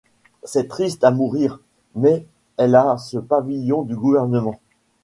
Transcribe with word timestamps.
C'est 0.43 0.67
triste 0.67 1.03
à 1.03 1.11
mourir, 1.11 1.59
mais 1.93 2.25
elle 2.57 2.73
a 2.73 2.97
ce 2.97 3.17
pavillon 3.19 3.83
du 3.83 3.95
gouvernement. 3.95 4.59